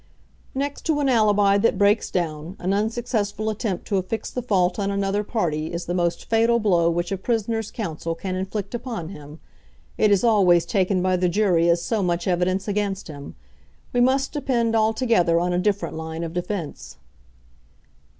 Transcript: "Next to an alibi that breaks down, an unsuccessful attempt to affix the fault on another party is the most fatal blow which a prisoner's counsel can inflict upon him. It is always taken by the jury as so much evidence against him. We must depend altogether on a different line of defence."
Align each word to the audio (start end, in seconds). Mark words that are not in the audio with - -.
"Next 0.55 0.81
to 0.87 0.99
an 0.99 1.07
alibi 1.09 1.59
that 1.59 1.77
breaks 1.77 2.09
down, 2.09 2.55
an 2.57 2.73
unsuccessful 2.73 3.51
attempt 3.51 3.85
to 3.85 3.97
affix 3.97 4.31
the 4.31 4.41
fault 4.41 4.79
on 4.79 4.89
another 4.89 5.23
party 5.23 5.71
is 5.71 5.85
the 5.85 5.93
most 5.93 6.25
fatal 6.27 6.57
blow 6.59 6.89
which 6.89 7.11
a 7.11 7.17
prisoner's 7.17 7.69
counsel 7.69 8.15
can 8.15 8.35
inflict 8.35 8.73
upon 8.73 9.09
him. 9.09 9.39
It 9.99 10.09
is 10.09 10.23
always 10.23 10.65
taken 10.65 11.03
by 11.03 11.17
the 11.17 11.29
jury 11.29 11.69
as 11.69 11.83
so 11.83 12.01
much 12.01 12.27
evidence 12.27 12.67
against 12.67 13.09
him. 13.09 13.35
We 13.93 13.99
must 14.01 14.31
depend 14.31 14.75
altogether 14.75 15.39
on 15.39 15.53
a 15.53 15.59
different 15.59 15.95
line 15.95 16.23
of 16.23 16.33
defence." 16.33 16.97